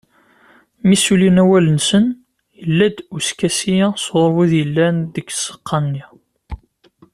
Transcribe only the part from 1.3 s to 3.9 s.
awal-nsen, yella-d uskasi